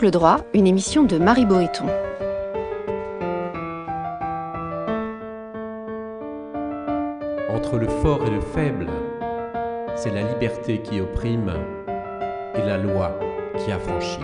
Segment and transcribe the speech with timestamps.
[0.00, 1.84] Angle droit, une émission de Marie Boéton.
[7.50, 8.86] Entre le fort et le faible,
[9.96, 11.52] c'est la liberté qui opprime
[12.54, 13.20] et la loi
[13.58, 14.22] qui affranchit.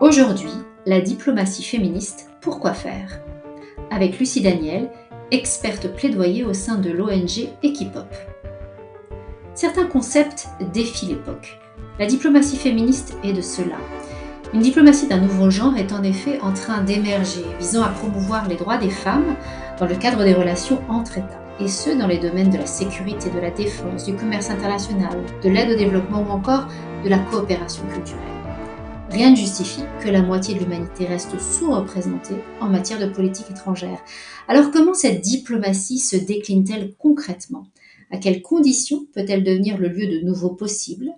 [0.00, 0.50] Aujourd'hui,
[0.86, 3.20] la diplomatie féministe, pourquoi faire?
[3.92, 4.90] Avec Lucie Daniel,
[5.30, 8.12] experte plaidoyer au sein de l'ONG Equipop.
[9.54, 11.60] Certains concepts défient l'époque.
[12.00, 13.76] La diplomatie féministe est de cela.
[14.52, 18.56] Une diplomatie d'un nouveau genre est en effet en train d'émerger, visant à promouvoir les
[18.56, 19.36] droits des femmes
[19.78, 23.30] dans le cadre des relations entre États, et ce dans les domaines de la sécurité,
[23.30, 26.66] de la défense, du commerce international, de l'aide au développement ou encore
[27.04, 28.24] de la coopération culturelle.
[29.08, 34.00] Rien ne justifie que la moitié de l'humanité reste sous-représentée en matière de politique étrangère.
[34.48, 37.66] Alors comment cette diplomatie se décline-t-elle concrètement?
[38.10, 41.12] À quelles conditions peut-elle devenir le lieu de nouveaux possibles?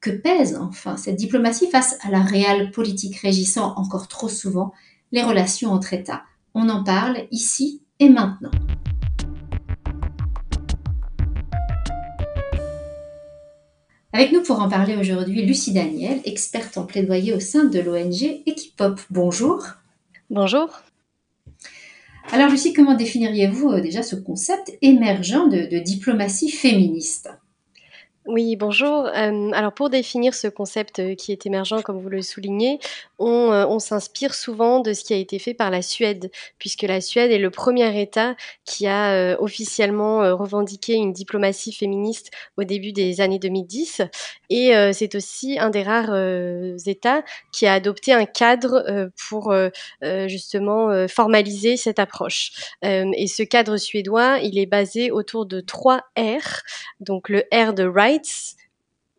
[0.00, 4.72] Que pèse enfin cette diplomatie face à la réelle politique régissant encore trop souvent
[5.10, 6.22] les relations entre États
[6.54, 8.52] On en parle ici et maintenant.
[14.12, 18.42] Avec nous pour en parler aujourd'hui, Lucie Daniel, experte en plaidoyer au sein de l'ONG
[18.46, 19.00] Equipop.
[19.10, 19.64] Bonjour.
[20.30, 20.68] Bonjour.
[22.30, 27.30] Alors Lucie, comment définiriez-vous euh, déjà ce concept émergent de, diplomatie féministe?
[28.28, 29.06] Oui, bonjour.
[29.06, 32.78] Euh, alors pour définir ce concept euh, qui est émergent, comme vous le soulignez,
[33.18, 36.82] on, euh, on s'inspire souvent de ce qui a été fait par la Suède, puisque
[36.82, 42.92] la Suède est le premier État qui a officiellement revendiqué une diplomatie féministe au début
[42.92, 44.02] des années 2010.
[44.50, 46.14] Et c'est aussi un des rares
[46.86, 49.54] États qui a adopté un cadre pour
[50.26, 52.52] justement formaliser cette approche.
[52.82, 56.62] et ce cadre suédois, il est basé autour de trois R.
[57.00, 58.17] Donc le R de right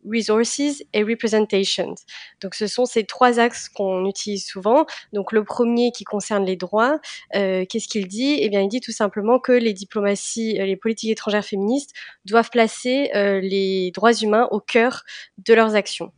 [0.08, 1.94] resources et representation.
[2.40, 4.86] Donc ce sont ces trois axes qu'on utilise souvent.
[5.12, 7.00] Donc le premier qui concerne les droits,
[7.34, 8.38] euh, qu'est-ce qu'il dit?
[8.40, 11.92] Eh bien il dit tout simplement que les diplomaties, euh, les politiques étrangères féministes
[12.24, 15.04] doivent placer euh, les droits humains au cœur
[15.38, 16.12] de leurs actions.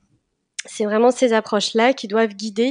[0.64, 2.70] C'est vraiment ces approches-là qui doivent guider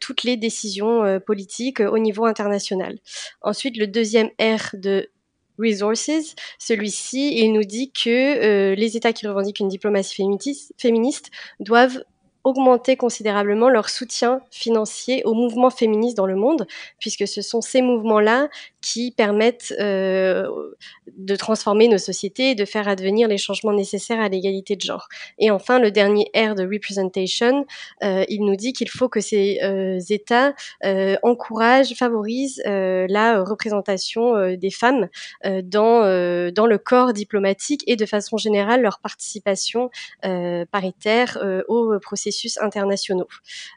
[0.00, 2.98] toutes les décisions politiques au niveau international.
[3.42, 5.08] Ensuite, le deuxième R de
[5.58, 6.34] Resources.
[6.58, 10.24] Celui-ci, il nous dit que euh, les États qui revendiquent une diplomatie
[10.78, 11.30] féministe
[11.60, 12.02] doivent
[12.44, 16.66] augmenter considérablement leur soutien financier aux mouvements féministes dans le monde,
[16.98, 18.48] puisque ce sont ces mouvements-là
[18.82, 20.46] qui permettent euh,
[21.16, 25.08] de transformer nos sociétés et de faire advenir les changements nécessaires à l'égalité de genre.
[25.38, 27.64] Et enfin, le dernier R de representation,
[28.02, 30.54] euh, il nous dit qu'il faut que ces euh, États
[30.84, 35.08] euh, encouragent, favorisent euh, la représentation des femmes
[35.44, 39.90] dans, dans le corps diplomatique et de façon générale leur participation
[40.70, 41.38] paritaire
[41.68, 43.28] aux processus internationaux.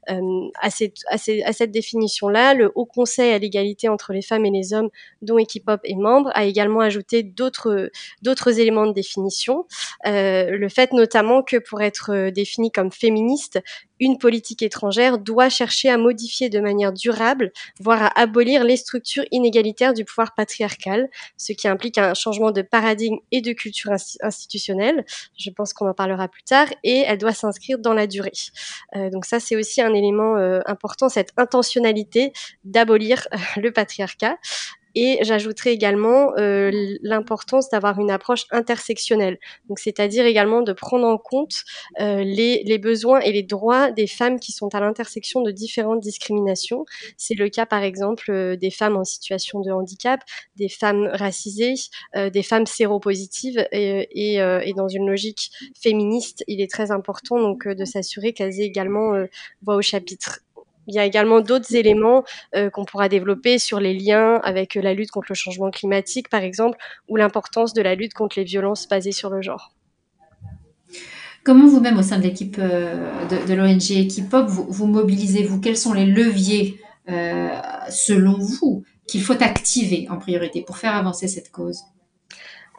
[0.07, 4.51] À cette, à, à cette définition-là, le Haut Conseil à l'égalité entre les femmes et
[4.51, 4.89] les hommes
[5.21, 7.89] dont Equipop est membre, a également ajouté d'autres
[8.21, 9.65] d'autres éléments de définition.
[10.05, 13.59] Euh, le fait notamment que pour être euh, défini comme féministe,
[13.99, 19.23] une politique étrangère doit chercher à modifier de manière durable, voire à abolir les structures
[19.31, 25.05] inégalitaires du pouvoir patriarcal, ce qui implique un changement de paradigme et de culture institutionnelle.
[25.37, 28.33] Je pense qu'on en parlera plus tard, et elle doit s'inscrire dans la durée.
[28.97, 30.35] Euh, donc ça, c'est aussi un élément
[30.65, 32.33] important, cette intentionnalité
[32.65, 34.37] d'abolir le patriarcat.
[34.95, 41.17] Et j'ajouterai également euh, l'importance d'avoir une approche intersectionnelle, donc c'est-à-dire également de prendre en
[41.17, 41.63] compte
[41.99, 46.85] euh, les, besoins et les droits des femmes qui sont à l'intersection de différentes discriminations.
[47.17, 50.21] C'est le cas par exemple euh, des femmes en situation de handicap,
[50.55, 51.75] des femmes racisées,
[52.15, 55.51] euh, des femmes séropositives et, et, dans une logique
[55.81, 59.13] féministe, il est très important donc de s'assurer qu'elles aient également
[59.61, 60.44] voix au chapitre.
[60.87, 62.23] Il y a également d'autres éléments
[62.55, 66.43] euh, qu'on pourra développer sur les liens avec la lutte contre le changement climatique, par
[66.43, 66.77] exemple,
[67.07, 69.73] ou l'importance de la lutte contre les violences basées sur le genre.
[71.43, 75.61] Comment vous-même, au sein de l'équipe euh, de, l'ONG Equipop, vous, vous mobilisez-vous?
[75.61, 77.49] Quels sont les leviers, euh,
[77.89, 81.83] selon vous, qu'il faut activer en priorité pour faire avancer cette cause?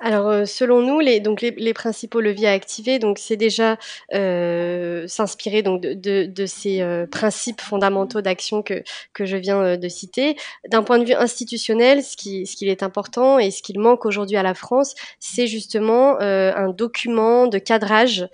[0.00, 3.78] Alors, euh, selon nous, les, donc les, principaux leviers à activer, donc c'est déjà
[4.12, 8.82] euh, s'inspirer donc de, ces euh, principes fondamentaux d'action que
[9.14, 10.36] que je viens de citer.
[10.68, 14.04] D'un point de vue institutionnel, ce qui ce qu'il est important et ce qu'il manque
[14.04, 18.28] aujourd'hui à la France, c'est justement un document de cadrage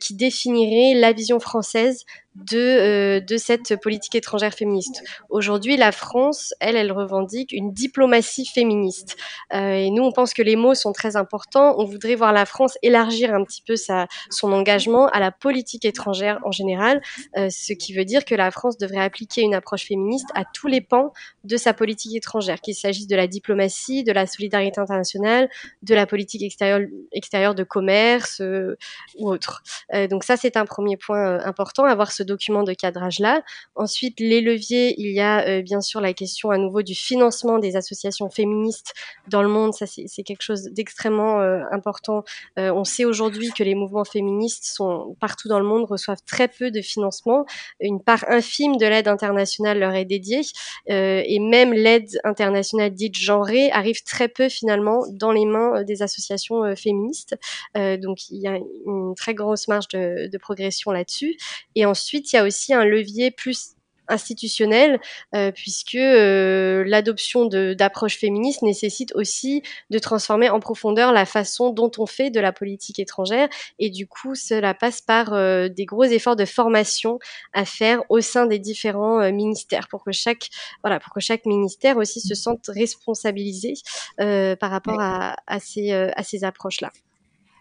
[0.00, 2.04] qui définirait la vision française
[2.34, 5.02] de, de cette politique étrangère féministe.
[5.28, 9.16] Aujourd'hui, la France, elle, elle revendique une diplomatie féministe.
[9.52, 11.74] et nous, on pense que les mots sont très importants.
[11.78, 15.84] On voudrait voir la France élargir un petit peu sa, son engagement à la politique
[15.84, 17.00] étrangère en général,
[17.36, 20.80] ce qui veut dire que la France devrait appliquer une approche féministe à tous les
[20.80, 21.12] pans
[21.44, 25.48] de sa politique étrangère, qu'il s'agisse de la diplomatie, de la solidarité internationale,
[25.82, 26.80] de la politique extérieure,
[27.12, 28.76] extérieure de commerce euh,
[29.18, 29.62] ou autre.
[29.92, 33.42] Euh, donc ça, c'est un premier point euh, important, avoir ce document de cadrage-là.
[33.74, 37.76] Ensuite, les leviers, il y a bien sûr la question à nouveau du financement des
[37.76, 38.94] associations féministes
[39.28, 39.74] dans le monde.
[39.74, 41.40] Ça, c'est quelque chose d'extrêmement
[41.70, 42.24] important.
[42.56, 46.70] on sait aujourd'hui que les mouvements féministes sont partout dans le monde reçoivent très peu
[46.70, 47.46] de financement.
[47.80, 50.42] Une part infime de l'aide internationale leur est dédiée.
[50.86, 56.74] et même l'aide internationale dite genrée arrive très peu finalement dans les mains des associations
[56.76, 57.36] féministes.
[57.74, 61.36] donc il y a une très grosse marge de, de progression là-dessus.
[61.74, 63.74] Et ensuite, il y a aussi un levier plus
[64.08, 65.00] institutionnelle,
[65.34, 71.90] euh, puisque euh, l'adoption d'approches féministes nécessite aussi de transformer en profondeur la façon dont
[71.98, 76.04] on fait de la politique étrangère, et du coup, cela passe par euh, des gros
[76.04, 77.18] efforts de formation
[77.52, 80.48] à faire au sein des différents ministères, pour que chaque
[80.82, 83.74] voilà, pour que chaque ministère aussi se sente responsabilisé
[84.18, 86.90] par rapport à, à ces à ces approches-là.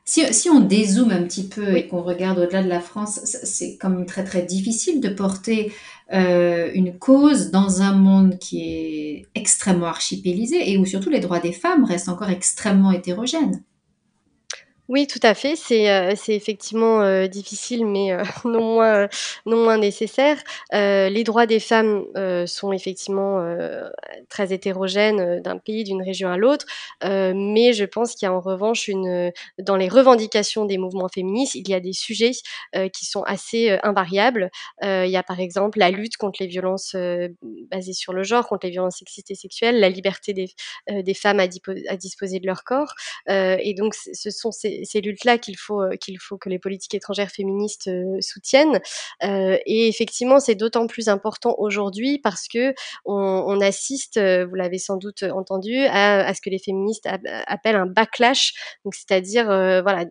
[0.06, 3.78] Si, si, on dézoome un petit peu et qu'on regarde au-delà de la France, c'est
[3.78, 5.72] comme très très difficile de porter
[6.14, 11.40] euh, une cause dans un monde qui est extrêmement archipélisé et où surtout les droits
[11.40, 13.64] des femmes restent encore extrêmement hétérogènes.
[14.90, 15.56] Oui, tout à fait.
[15.56, 19.08] C'est euh, effectivement euh, difficile, mais euh, non
[19.46, 20.38] moins nécessaire.
[20.74, 22.04] les droits des femmes
[22.48, 23.44] sont effectivement
[24.30, 26.66] très hétérogènes d'un pays, d'une région à l'autre,
[27.04, 31.56] mais je pense qu'il y a en revanche une dans les revendications des mouvements féministes,
[31.56, 32.32] il y a des sujets
[32.94, 34.50] qui sont assez invariables.
[34.82, 36.96] il y a par exemple la lutte contre les violences
[37.72, 40.50] basées sur le genre, contre les violences sexistes et sexuelles, la liberté des,
[40.90, 41.48] des femmes à,
[41.90, 42.94] à, disposer de leur corps,
[43.28, 47.30] et donc ce sont ces ces, luttes-là qu'il faut, euh, faut que les politiques étrangères
[47.30, 48.80] féministes euh, soutiennent.
[49.24, 52.74] Euh, et effectivement, c'est d'autant plus important aujourd'hui parce que
[53.06, 57.08] on, assiste, vous l'avez sans doute entendu, à, ce que les féministes
[57.48, 58.54] appellent un backlash,
[58.84, 60.06] donc c'est-à-dire, voilà,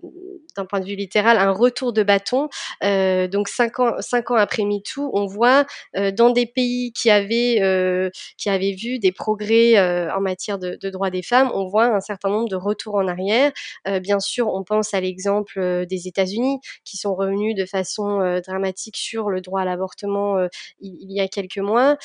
[0.56, 2.48] d'un point de vue littéral, un retour de bâton.
[2.82, 8.48] donc cinq ans, cinq ans après MeToo, on voit dans des pays qui avaient, qui
[8.48, 9.78] avaient vu des progrès
[10.10, 13.08] en matière de, de droits des femmes, on voit un certain nombre de retours en
[13.08, 13.52] arrière.
[14.00, 18.40] bien sûr, on pense à l'exemple euh, des États-Unis qui sont revenus de façon euh,
[18.40, 20.48] dramatique sur le droit à l'avortement euh,
[20.80, 21.96] il, y a quelques mois.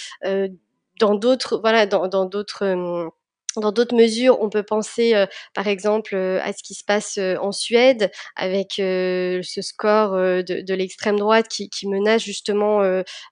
[0.99, 3.09] dans d'autres, voilà, dans d'autres
[3.55, 8.11] dans d'autres mesures, on peut penser, par exemple, à ce qui se passe en Suède
[8.35, 12.81] avec ce score de, l'extrême droite qui, menace justement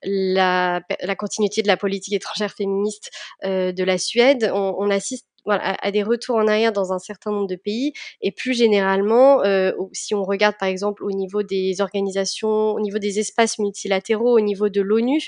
[0.04, 0.82] la,
[1.18, 3.12] continuité de la politique étrangère féministe
[3.44, 4.50] de la Suède.
[4.54, 7.94] on assiste voilà, à, des retours en arrière dans un certain nombre de pays.
[8.22, 13.00] Et plus généralement, euh, si on regarde par exemple au niveau des organisations, au niveau
[13.00, 15.22] des espaces multilatéraux, au niveau de l'ONU,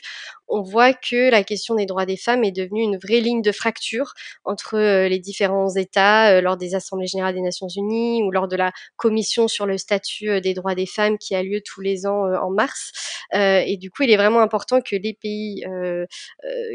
[0.48, 3.52] on voit que la question des droits des femmes est devenue une vraie ligne de
[3.52, 4.14] fracture
[4.46, 8.48] entre euh, les différents États euh, lors des assemblées générales des Nations Unies ou lors
[8.48, 11.82] de la commission sur le statut euh, des droits des femmes qui a lieu tous
[11.82, 12.92] les ans en mars.
[13.34, 15.64] et du coup, il est vraiment important que les pays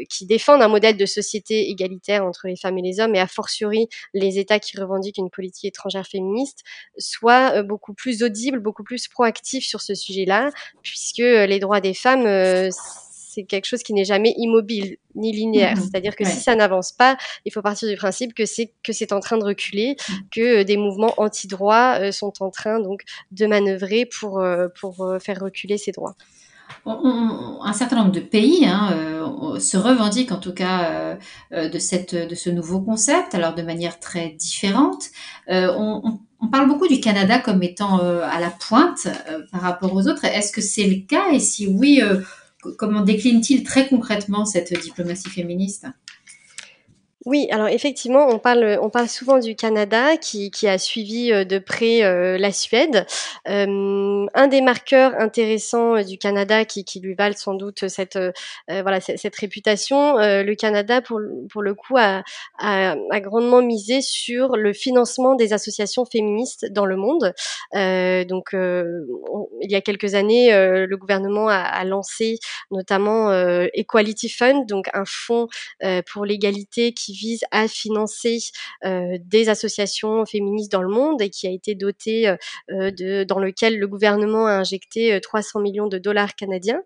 [0.09, 3.27] qui défendent un modèle de société égalitaire entre les femmes et les hommes, et a
[3.27, 6.59] fortiori les États qui revendiquent une politique étrangère féministe,
[6.97, 10.51] soient beaucoup plus audibles, beaucoup plus proactifs sur ce sujet-là,
[10.81, 12.27] puisque les droits des femmes
[13.33, 15.75] c'est quelque chose qui n'est jamais immobile ni linéaire.
[15.75, 15.83] Mhm.
[15.83, 19.11] C'est-à-dire que si ça n'avance pas, il faut partir du principe que c'est que c'est
[19.11, 20.15] en train de reculer, mhm.
[20.31, 25.15] que euh, des mouvements anti-droits euh, sont en train donc de manœuvrer pour euh, pour
[25.19, 26.15] faire reculer ces droits.
[26.85, 31.17] un certain nombre de pays hein, se revendiquent en tout cas
[31.51, 35.05] de, cette, de ce nouveau concept, alors de manière très différente.
[35.47, 39.07] On, on, parle beaucoup du Canada comme étant à la pointe
[39.51, 40.25] par rapport aux autres.
[40.25, 41.31] Est-ce que c'est le cas?
[41.31, 42.01] Et si oui,
[42.77, 45.87] comment décline-t-il très concrètement cette diplomatie féministe?
[47.25, 51.45] Oui, alors effectivement, on parle, on parle souvent du Canada qui, qui a suivi euh,
[51.45, 53.05] de près euh, la Suède.
[53.47, 58.19] Euh, un des marqueurs intéressants du Canada qui, qui lui valent sans doute cette,
[58.67, 62.23] voilà, cette, réputation, le Canada, pour, pour le coup, a,
[62.59, 67.33] a, a, grandement misé sur le financement des associations féministes dans le monde.
[68.27, 72.39] donc, il y a quelques années, le gouvernement a, a lancé
[72.71, 73.31] notamment
[73.73, 75.47] Equality Fund, donc un fonds
[76.11, 78.39] pour l'égalité qui vise à financer
[78.83, 82.35] des associations féministes dans le monde et qui a été doté
[82.69, 86.81] de, dans lequel le gouvernement a injecté 300 millions de dollars canadiens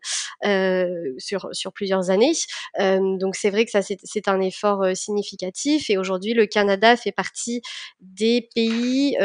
[1.17, 2.34] sur, sur plusieurs années.
[2.79, 7.62] donc c'est vrai que ça c'est un effort significatif et aujourd'hui le Canada fait partie
[8.00, 9.15] des pays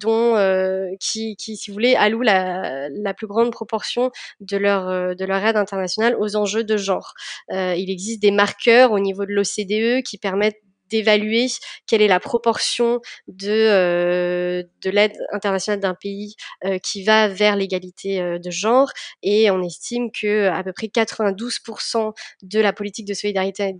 [0.00, 5.24] dont qui, qui, si vous voulez, allouent la, la plus grande proportion de leur de
[5.24, 7.14] leur aide internationale aux enjeux de genre.
[7.50, 10.60] il existe des marqueurs au niveau de l'OCDE qui permettent
[10.94, 11.46] d'évaluer
[11.86, 17.56] quelle est la proportion de, euh, de l'aide internationale d'un pays euh, qui va vers
[17.56, 18.92] l'égalité euh, de genre.
[19.22, 23.74] Et on estime que à peu près 92% de la politique de solidarité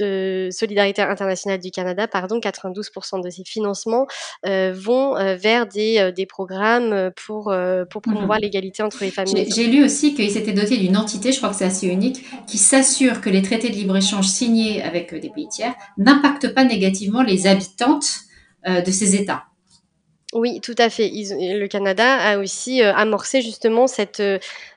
[0.00, 4.06] de solidarité internationale du Canada, pardon, 92% de ces financements
[4.46, 7.54] euh, vont euh, vers des, euh, des programmes pour,
[7.90, 8.42] pour promouvoir mhm.
[8.42, 11.56] l'égalité entre les femmes J'ai lu aussi qu'ils s'étaient dotés d'une entité, je crois que
[11.56, 15.74] c'est assez unique, qui s'assure que les traités de libre-échange signés avec des pays tiers
[15.98, 18.06] n'impactent pas négativement les habitantes
[18.66, 19.44] de ces États.
[20.32, 21.10] Oui, tout à fait.
[21.10, 24.22] le Canada a aussi amorcé justement cette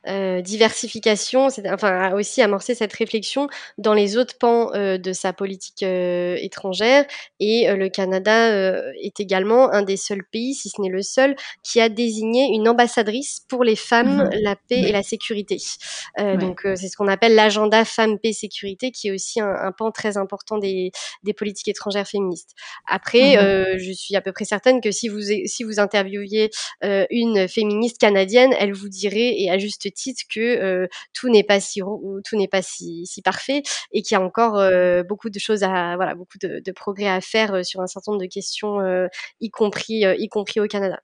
[0.08, 3.48] euh, diversification, enfin a aussi amorcé cette réflexion
[3.78, 7.06] dans les autres pans euh, de sa politique euh, étrangère.
[7.40, 8.50] Et le Canada
[9.02, 12.68] est également un des seuls pays, si ce n'est le seul, qui a désigné une
[12.68, 15.58] ambassadrice pour les femmes, mmh la paix et la sécurité.
[16.18, 19.92] Donc c'est ce qu'on appelle l'agenda femmes, paix, sécurité, qui est aussi un, un pan
[19.92, 20.92] très important des,
[21.24, 22.52] des, politiques étrangères féministes.
[22.88, 26.50] Après, mmh je suis à peu près certaine que si vous si vous interviewiez
[26.82, 29.97] une féministe canadienne, elle vous dirait et à juste titre
[30.30, 31.82] que euh, tout n'est pas si
[32.52, 36.38] pas si, parfait et qu'il y a encore euh, beaucoup de choses à voilà beaucoup
[36.42, 38.80] de, progrès à faire euh, sur un certain nombre de questions,
[39.42, 41.00] y compris y compris au Canada.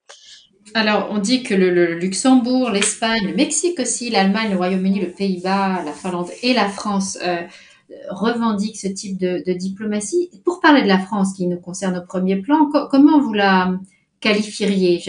[0.75, 5.83] Alors, on dit que le, Luxembourg, l'Espagne, le Mexique aussi, l'Allemagne, le Royaume-Uni, le Pays-Bas,
[5.83, 7.17] la Finlande et la France
[8.09, 10.29] revendiquent ce type de, diplomatie.
[10.45, 13.77] Pour parler de la France, qui nous concerne au premier plan, comment vous la
[14.21, 14.99] qualifieriez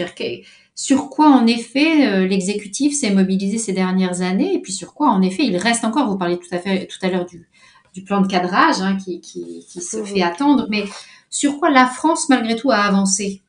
[0.75, 5.09] sur quoi en effet euh, l'exécutif s'est mobilisé ces dernières années et puis sur quoi
[5.09, 6.09] en effet il reste encore.
[6.09, 7.47] Vous parlez tout à fait tout à l'heure du,
[7.93, 10.83] du, plan de cadrage hein, qui, qui, qui, se fait attendre, mais
[11.29, 13.41] sur quoi la France malgré tout a avancé?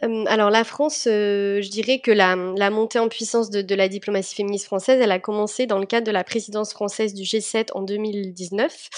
[0.00, 4.34] Alors la France, je dirais que la, la montée en puissance de, de, la diplomatie
[4.34, 7.82] féministe française, elle a commencé dans le cadre de la présidence française du G7 en
[7.82, 8.88] 2019,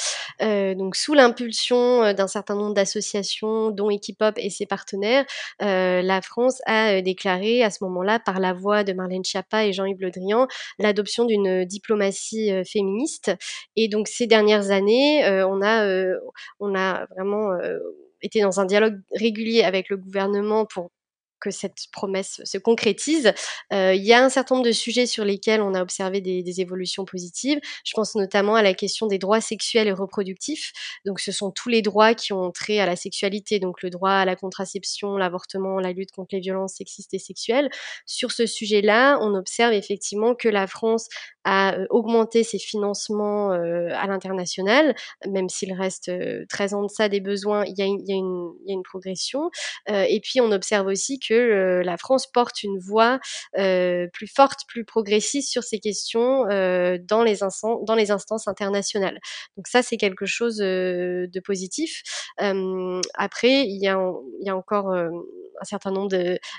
[0.43, 5.25] euh, donc sous l'impulsion d'un certain nombre d'associations, dont Equipop et ses partenaires.
[5.63, 9.73] Euh, la France a déclaré à ce moment-là, par la voix de Marlène Schiappa et
[9.73, 13.33] Jean-Yves Le Drian, l'adoption d'une diplomatie féministe.
[13.77, 15.87] Et donc ces dernières années, on a,
[16.61, 17.57] on a vraiment
[18.23, 20.91] été dans un dialogue régulier avec le gouvernement pour
[21.41, 23.33] que cette promesse se concrétise.
[23.73, 26.43] Euh, il y a un certain nombre de sujets sur lesquels on a observé des,
[26.43, 27.59] des, évolutions positives.
[27.85, 30.73] Je pense notamment à la question des droits sexuels et reproductifs.
[31.07, 34.11] Donc, ce sont tous les droits qui ont trait à la sexualité, donc le droit
[34.11, 37.71] à la contraception, l'avortement, la lutte contre les violences sexistes et sexuelles.
[38.05, 41.09] Sur ce sujet-là, on observe effectivement que la France
[41.45, 44.95] a euh, augmenté ses financements à l'international,
[45.27, 46.11] même s'il reste
[46.49, 49.51] très en deçà des besoins, il y a une, progression.
[49.89, 53.21] Et puis, on observe aussi que la France porte une voix
[53.55, 57.43] plus forte, plus progressiste sur ces questions dans, les
[58.13, 59.19] instances internationales.
[59.57, 62.03] Donc ça, c'est quelque chose de positif.
[62.39, 63.99] après, il y a,
[64.57, 64.95] encore
[65.61, 66.11] un certain nombre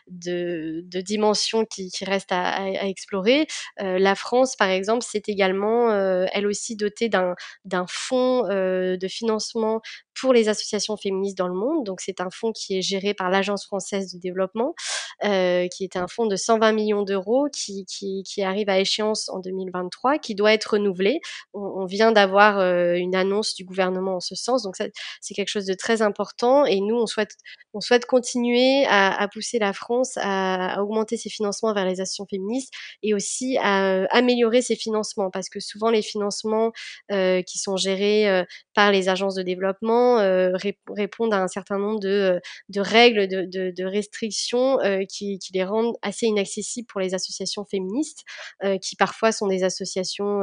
[0.07, 3.47] de, dimensions qui, restent à, à, explorer.
[3.79, 9.81] La France, par exemple, s'est également, euh, elle aussi, dotée d'un fonds euh, de financement
[10.19, 11.85] pour les associations féministes dans le monde.
[11.85, 14.75] Donc c'est un fonds qui est géré par l'Agence française de développement,
[15.23, 19.39] euh, qui est un fonds de 120 millions d'euros qui, qui, arrive à échéance en
[19.39, 21.19] 2023, qui doit être renouvelé.
[21.53, 25.65] On, vient d'avoir euh, une annonce du gouvernement en ce sens, donc c'est quelque chose
[25.65, 26.65] de très important.
[26.65, 27.35] Et nous, on souhaite,
[27.73, 32.73] on souhaite continuer à, pousser la France à, augmenter ses financements vers les associations féministes
[33.03, 36.71] et aussi à améliorer ses financements, parce que souvent les financements
[37.11, 40.51] euh, qui sont gérés euh, par les agences de développement euh,
[40.89, 42.39] répondent à un certain nombre de,
[42.77, 48.23] euh, règles, de, restrictions euh, qui, les rendent assez inaccessibles pour les associations féministes,
[48.81, 50.41] qui parfois sont des associations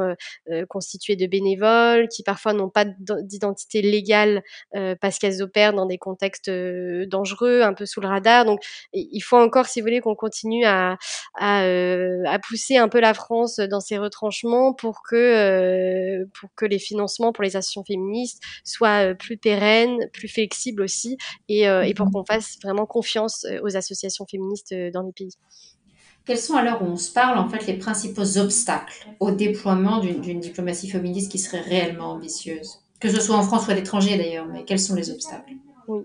[0.69, 4.43] constituées de bénévoles, qui parfois n'ont pas d'identité légale
[5.01, 8.45] parce qu'elles opèrent dans des contextes dangereux, un peu sous le radar.
[8.45, 8.61] Donc
[8.93, 10.97] il faut encore, si vous voulez, qu'on continue à,
[12.47, 17.43] pousser un peu la France dans ses retranchements pour que, pour que les financements pour
[17.43, 19.48] les associations féministes soient plus pérennes,
[20.13, 22.13] plus flexibles aussi, et, euh, et pour mhm.
[22.13, 25.33] qu'on fasse vraiment confiance euh, aux associations féministes euh, dans les pays.
[26.25, 30.39] Quels sont alors où on se parle en fait les principaux obstacles au déploiement d'une
[30.39, 32.81] diplomatie féministe qui serait réellement ambitieuse?
[32.99, 35.53] Que ce soit en France ou à l'étranger d'ailleurs, mais quels sont les obstacles?
[35.87, 36.03] Oui.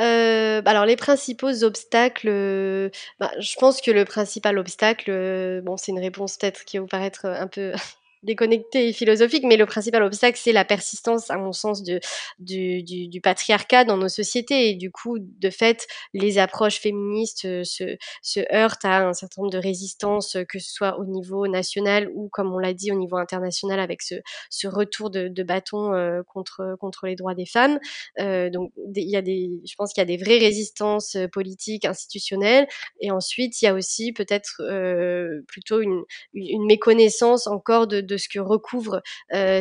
[0.00, 5.60] Euh, bah, alors les principaux obstacles, euh, bah, je pense que le principal obstacle, euh,
[5.60, 7.72] bon c'est une réponse peut-être qui va vous paraître un peu
[8.22, 12.00] déconnecté et philosophique, mais le principal obstacle, c'est la persistance, à mon sens, de,
[12.38, 14.70] du, du, du, patriarcat dans nos sociétés.
[14.70, 19.42] Et du coup, de fait, les approches féministes euh, se, se heurtent à un certain
[19.42, 22.96] nombre de résistances, que ce soit au niveau national ou, comme on l'a dit, au
[22.96, 24.16] niveau international, avec ce,
[24.50, 27.78] ce retour de, de bâton euh, contre, contre les droits des femmes.
[28.18, 31.28] Euh, donc, il y a des, je pense qu'il y a des vraies résistances euh,
[31.28, 32.66] politiques, institutionnelles.
[33.00, 36.02] Et ensuite, il y a aussi peut-être euh, plutôt une,
[36.34, 39.02] une méconnaissance encore de ce que recouvrent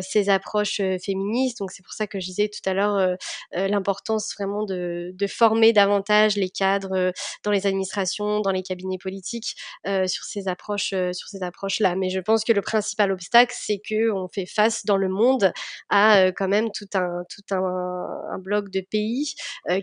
[0.01, 1.59] ces approches féministes.
[1.59, 3.17] Donc c'est pour ça que je disais tout à l'heure
[3.53, 7.11] l'importance vraiment de, de, former davantage les cadres
[7.43, 11.95] dans les administrations, dans les cabinets politiques sur ces approches, sur ces approches-là.
[11.95, 15.51] Mais je pense que le principal obstacle, c'est que on fait face dans le monde
[15.89, 19.35] à quand même tout un tout un, un bloc de pays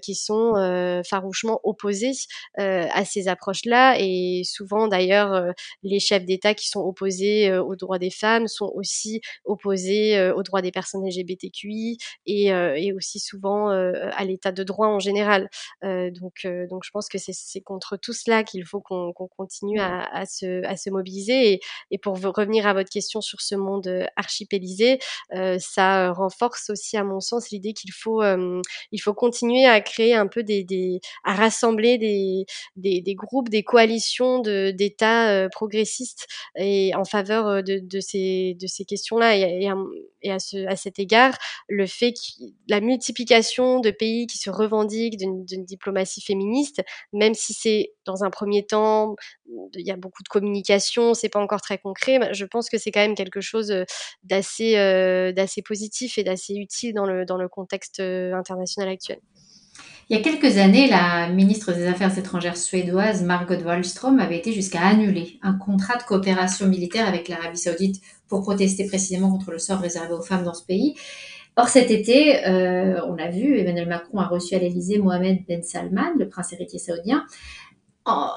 [0.02, 2.12] qui sont farouchement opposés
[2.58, 8.11] à ces approches-là et souvent d'ailleurs les chefs d'État qui sont opposés aux droits des
[8.11, 13.71] femmes sont aussi opposés euh, aux droits des personnes LGBTQI et, euh, et aussi souvent
[13.71, 15.49] euh, à l'état de droit en général.
[15.83, 20.65] donc, donc je pense que c'est contre tout cela qu'il faut qu'on continue à, se,
[20.67, 21.53] à se mobiliser.
[21.53, 21.61] Et,
[21.91, 24.99] et, pour revenir à votre question sur ce monde archipélisé,
[25.59, 28.23] ça renforce aussi, à mon sens, l'idée qu'il faut,
[29.01, 32.47] faut continuer à créer un peu des, des à rassembler des,
[32.77, 39.37] des, groupes, des coalitions d'États progressistes et en faveur de ces de ces questions-là.
[39.37, 39.69] Et,
[40.31, 41.37] à, ce, à, cet égard,
[41.69, 47.53] le fait que la multiplication de pays qui se revendiquent d'une diplomatie féministe, même si
[47.53, 49.15] c'est dans un premier temps,
[49.75, 52.91] il y a beaucoup de communication, c'est pas encore très concret, je pense que c'est
[52.91, 53.85] quand même quelque chose euh,
[54.25, 59.21] d'assez euh, d'assez positif et d'assez utile dans le, dans le contexte euh, international actuel.
[60.09, 64.53] Il y a quelques années, la ministre des Affaires étrangères suédoise Margot Wallström avait été
[64.53, 69.59] jusqu'à annuler un contrat de coopération militaire avec l'Arabie saoudite pour protester précisément contre le
[69.59, 70.95] sort réservé aux femmes dans ce pays.
[71.57, 75.64] Or, cet été, euh, on l'a vu, Emmanuel Macron a reçu à l'Élysée Mohamed Ben
[75.64, 77.27] Salman, le prince héritier saoudien,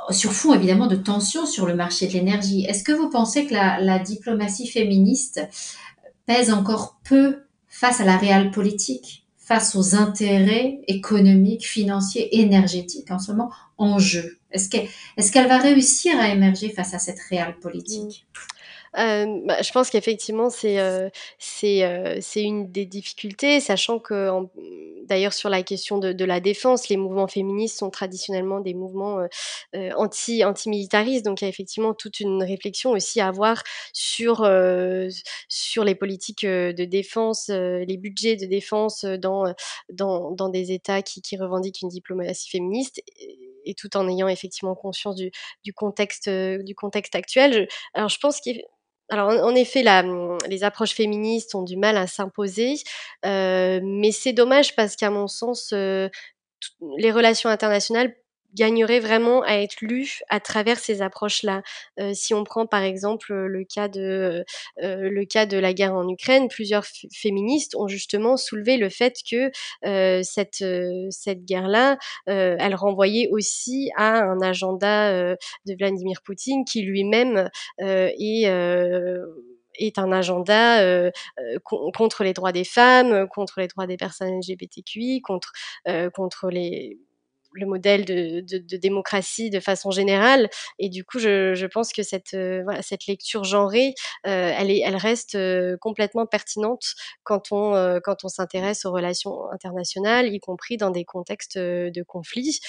[0.10, 2.66] sur fond évidemment de tensions sur le marché de l'énergie.
[2.66, 5.48] Est-ce que vous pensez que la, la, diplomatie féministe
[6.26, 9.29] pèse encore peu face à la réelle politique?
[9.50, 14.38] Face aux intérêts économiques, financiers, énergétiques en ce moment en jeu.
[14.52, 18.28] Est-ce qu'elle va réussir à émerger face à cette réelle politique?
[18.94, 21.12] Bah, je pense qu'effectivement c'est
[22.36, 24.30] une des difficultés, sachant que
[25.06, 29.20] d'ailleurs sur la question de, la défense, les mouvements féministes sont traditionnellement des mouvements
[29.96, 35.96] anti anti-militaristes, donc il y a effectivement toute une réflexion aussi à avoir sur les
[35.96, 43.02] politiques de défense, les budgets de défense dans des États qui, revendiquent une diplomatie féministe.
[43.66, 45.32] Et, tout en ayant effectivement conscience du,
[45.64, 46.76] du contexte du
[47.14, 47.68] actuel.
[47.94, 48.64] alors je pense qu'il
[49.10, 50.04] alors en, effet, la,
[50.48, 52.76] les approches féministes ont du mal à s'imposer,
[53.26, 56.10] euh, mais c'est dommage parce qu'à mon sens, euh,
[56.98, 58.14] les relations internationales
[58.56, 61.62] gagnerait vraiment à être lu à travers ces approches-là.
[62.00, 64.44] Euh, si on prend par exemple le cas de
[64.84, 69.16] euh, le cas de la guerre en Ukraine, plusieurs féministes ont justement soulevé le fait
[69.30, 69.52] que
[69.86, 70.64] euh, cette
[71.10, 78.46] cette guerre-là, elle renvoyait aussi à un agenda de Vladimir Poutine qui lui-même est
[79.80, 81.12] est un agenda euh,
[81.66, 85.54] contre les droits des femmes, contre les droits des personnes LGBTQI, contre
[86.14, 87.00] contre les
[87.54, 90.50] le modèle de, démocratie de façon générale.
[90.78, 92.64] Et du coup, je, pense que cette, euh,
[93.08, 93.94] lecture genrée,
[94.28, 99.50] euh, elle, est, elle reste euh, complètement pertinente quand on, quand on s'intéresse aux relations
[99.52, 102.60] internationales, y compris dans des contextes de conflit.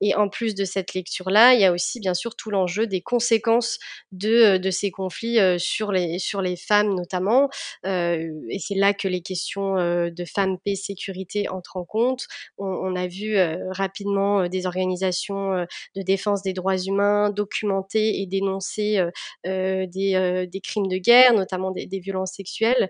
[0.00, 3.00] Et en plus de cette lecture-là, il y a aussi bien sûr tout l'enjeu des
[3.02, 3.78] conséquences
[4.12, 7.48] de, euh, de ces conflits euh, sur les, sur les femmes notamment.
[7.86, 12.26] Euh, et c'est là que les questions de femmes, paix, sécurité entrent en compte.
[12.58, 13.36] On, on a vu
[13.70, 19.02] rapidement des organisations de défense des droits humains documenter et dénoncer
[19.44, 22.88] des, des crimes de guerre, notamment des, des violences sexuelles.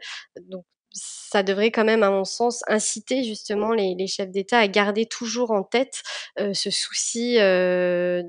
[0.48, 4.68] Donc ça devrait quand même, à mon sens, inciter justement les, les chefs d'État à
[4.68, 6.02] garder toujours en tête
[6.38, 8.22] euh, ce souci euh,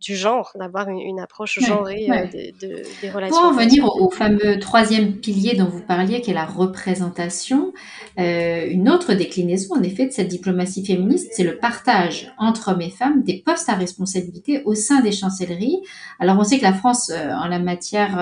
[0.00, 3.36] du genre, d'avoir une, une, approche genrée euh, de, de, des relations.
[3.36, 7.72] Pour en venir au, au, fameux troisième pilier dont vous parliez, qui est la représentation,
[8.18, 12.80] euh, une autre déclinaison, en effet, de cette diplomatie féministe, c'est le partage entre hommes
[12.80, 15.82] et femmes des postes à responsabilité au sein des chancelleries.
[16.18, 18.18] Alors, on sait que la France, euh, en la matière,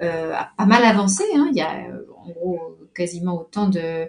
[0.00, 1.22] a pas mal avancé.
[1.36, 1.48] Hein.
[1.52, 1.70] Il y a,
[2.16, 4.08] en gros, quasiment autant de,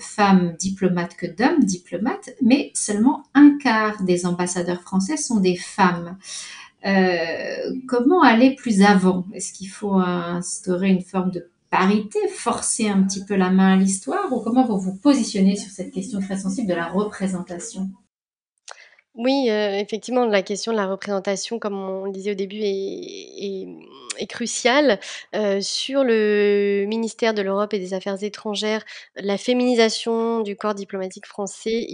[0.00, 6.18] femmes diplomates que d'hommes diplomates, mais seulement un quart des ambassadeurs français sont des femmes.
[6.84, 9.24] Euh, comment aller plus avant?
[9.32, 13.76] Est-ce qu'il faut instaurer une forme de parité, forcer un petit peu la main à
[13.76, 17.90] l'histoire, ou comment vous vous positionnez sur cette question très sensible de la représentation?
[19.16, 24.26] Oui, euh, effectivement, la question de la représentation, comme on le disait au début, est,
[24.28, 24.98] cruciale.
[25.34, 28.82] Euh, sur le ministère de l'Europe et des Affaires étrangères,
[29.14, 31.86] la féminisation du corps diplomatique français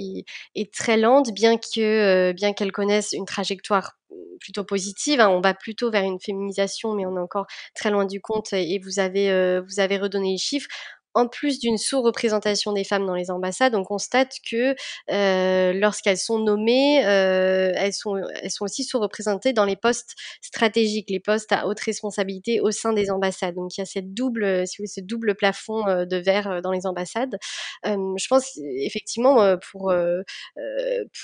[0.55, 3.99] est, très lente, bien que euh, bien qu'elle connaisse une trajectoire
[4.41, 5.21] plutôt positive.
[5.21, 5.29] Hein.
[5.29, 8.53] On va plutôt vers une féminisation, mais on est encore très loin du compte.
[8.53, 10.69] Et vous avez vous avez redonné les chiffres
[11.15, 14.75] en plus d'une sous-représentation des femmes dans les ambassades, on constate que
[15.11, 21.11] euh, lorsqu'elles sont nommées, euh, elles, sont, elles sont aussi sous-représentées dans les postes stratégiques,
[21.11, 23.55] les postes à haute responsabilité au sein des ambassades.
[23.55, 26.63] Donc il y a cette double, si vous voulez, ce double plafond euh, de verre
[26.63, 27.37] dans les ambassades.
[27.85, 29.93] je pense effectivement pour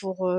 [0.01, 0.31] pour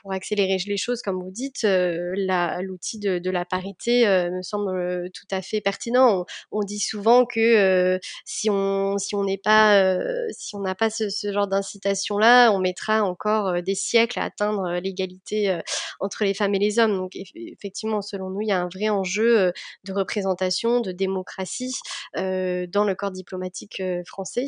[0.00, 5.26] pour accélérer les choses, comme vous dites, l'outil de, de, la parité me semble tout
[5.30, 6.24] à fait pertinent.
[6.50, 12.18] On, on dit souvent que si on euh, si on n'a pas ce, genre d'incitation
[12.18, 15.60] là, on mettra encore euh, des siècles à atteindre euh, l'égalité
[16.00, 16.96] entre les femmes et les hommes.
[16.96, 19.52] Donc effectivement, selon nous, il y a un vrai enjeu
[19.84, 21.74] de représentation, de démocratie
[22.14, 24.46] dans le corps diplomatique français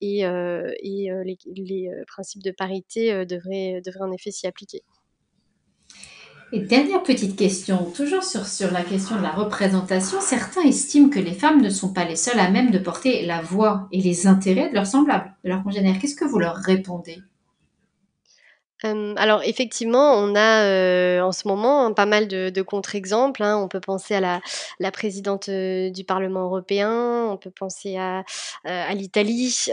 [0.00, 4.82] et, les, principes de parité devraient en effet s'y appliquer.
[6.52, 11.18] Et dernière petite question, toujours sur, sur la question de la représentation, certains estiment que
[11.18, 14.28] les femmes ne sont pas les seules à même de porter la voix et les
[14.28, 15.98] intérêts de leurs semblables, de leurs congénères.
[15.98, 17.18] Qu'est-ce que vous leur répondez?
[18.82, 23.56] Alors effectivement, on a, en ce moment, pas mal de contre-exemples, hein.
[23.62, 24.40] On peut penser à la
[24.78, 28.24] la présidente, du Parlement européen, on peut penser à,
[28.64, 29.66] à l'Italie.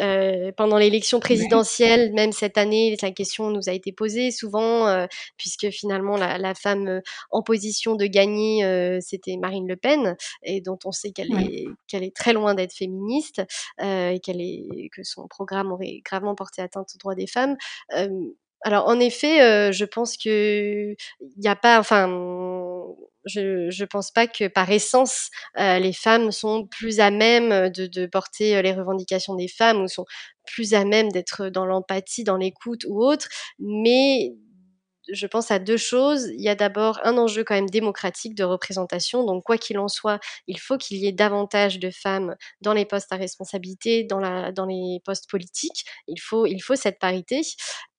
[0.58, 6.18] pendant l'élection présidentielle, même cette année, la question nous a été posée souvent, puisque finalement
[6.18, 11.12] la la femme, en position de gagner, c'était Marine Le Pen et dont on sait
[11.12, 13.42] qu'elle est qu'elle est très loin d'être féministe,
[13.82, 17.58] et qu'elle est que son programme aurait gravement porté atteinte aux droits des femmes.
[18.63, 22.08] Alors en effet, euh, je pense que il n'y a pas, enfin,
[23.26, 27.88] je je pense pas que par essence euh, les femmes sont plus à même de,
[27.88, 30.06] de porter euh, les revendications des femmes ou sont
[30.45, 33.28] plus à même d'être dans l'empathie, dans l'écoute ou autre,
[33.60, 34.34] mais
[35.12, 36.28] je pense à deux choses.
[36.38, 39.26] Il y a d'abord un enjeu quand même démocratique de représentation.
[39.26, 42.86] Donc, quoi qu'il en soit, il faut qu'il y ait davantage de femmes dans les
[42.86, 45.86] postes à responsabilité, dans, la, dans les postes politiques.
[46.08, 47.41] Il faut cette parité.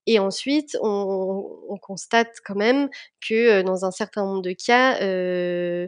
[0.07, 2.89] Et ensuite, on, on, constate quand même
[3.27, 5.87] que dans un certain nombre de cas, euh,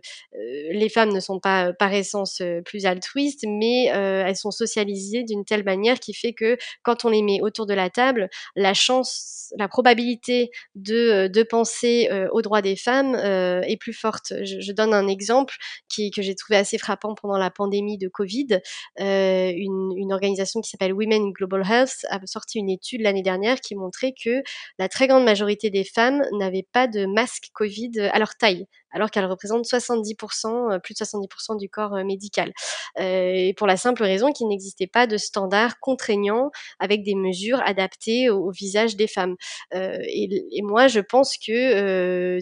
[0.71, 5.63] les femmes ne sont pas par essence plus altruistes, mais elles sont socialisées d'une telle
[5.63, 9.67] manière qui fait que quand on les met autour de la table, la chance, la
[9.67, 14.33] probabilité de, penser aux droits des femmes est plus forte.
[14.43, 15.55] Je, donne un exemple
[15.89, 18.59] qui, que j'ai trouvé assez frappant pendant la pandémie de Covid.
[18.99, 24.06] une, organisation qui s'appelle Women Global Health a sorti une étude l'année dernière qui montrait
[24.13, 24.41] que
[24.79, 29.11] la très grande majorité des femmes n'avaient pas de masque Covid à leur taille, alors
[29.11, 32.51] qu'elles représentent 70%, euh, plus de 70% du corps euh, médical.
[32.99, 37.61] Euh, et pour la simple raison qu'il n'existait pas de standards contraignants avec des mesures
[37.65, 39.35] adaptées au, visage des femmes.
[39.73, 42.39] et, moi, je pense que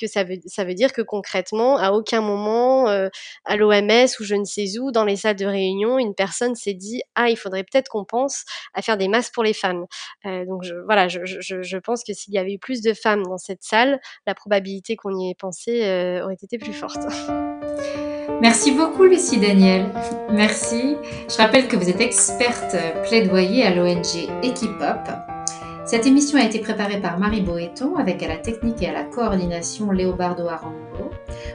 [0.00, 3.08] que ça veut, dire que concrètement, à aucun moment, euh,
[3.44, 6.74] à l'OMS ou je ne sais où, dans les salles de réunion, une personne s'est
[6.74, 9.86] dit ah il faudrait peut-être qu'on pense à faire des masques pour les femmes.
[10.26, 13.62] Euh, donc voilà, je, pense que s'il y avait eu plus de femmes dans cette
[13.62, 17.00] salle, la probabilité qu'on y ait pensé euh, aurait été plus forte.
[18.40, 19.86] Merci beaucoup Lucie Daniel.
[20.30, 20.96] Merci.
[21.28, 25.29] Je rappelle que vous êtes experte plaidoyer à l'ONG Equipop
[25.90, 29.02] cette émission a été préparée par Marie Boéton avec à la technique et à la
[29.02, 31.10] coordination Léobardo Arango.